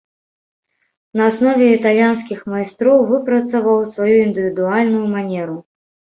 [1.19, 5.57] На аснове італьянскіх майстроў выпрацаваў сваю індывідуальную манеру.